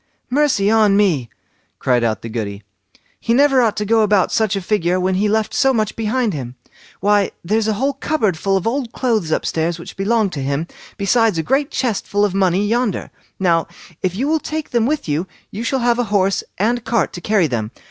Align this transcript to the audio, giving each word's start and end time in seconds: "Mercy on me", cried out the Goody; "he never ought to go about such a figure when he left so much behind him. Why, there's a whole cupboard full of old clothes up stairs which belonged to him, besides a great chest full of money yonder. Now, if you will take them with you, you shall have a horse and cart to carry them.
"Mercy 0.31 0.67
on 0.71 0.97
me", 0.97 1.29
cried 1.77 2.03
out 2.03 2.23
the 2.23 2.27
Goody; 2.27 2.63
"he 3.19 3.35
never 3.35 3.61
ought 3.61 3.77
to 3.77 3.85
go 3.85 4.01
about 4.01 4.31
such 4.31 4.55
a 4.55 4.59
figure 4.61 4.99
when 4.99 5.13
he 5.13 5.29
left 5.29 5.53
so 5.53 5.75
much 5.75 5.95
behind 5.95 6.33
him. 6.33 6.55
Why, 7.01 7.29
there's 7.45 7.67
a 7.67 7.73
whole 7.73 7.93
cupboard 7.93 8.35
full 8.35 8.57
of 8.57 8.65
old 8.65 8.93
clothes 8.93 9.31
up 9.31 9.45
stairs 9.45 9.77
which 9.77 9.95
belonged 9.95 10.33
to 10.33 10.41
him, 10.41 10.65
besides 10.97 11.37
a 11.37 11.43
great 11.43 11.69
chest 11.69 12.07
full 12.07 12.25
of 12.25 12.33
money 12.33 12.65
yonder. 12.65 13.11
Now, 13.39 13.67
if 14.01 14.15
you 14.15 14.27
will 14.27 14.39
take 14.39 14.71
them 14.71 14.87
with 14.87 15.07
you, 15.07 15.27
you 15.51 15.63
shall 15.63 15.81
have 15.81 15.99
a 15.99 16.05
horse 16.05 16.43
and 16.57 16.83
cart 16.83 17.13
to 17.13 17.21
carry 17.21 17.45
them. 17.45 17.69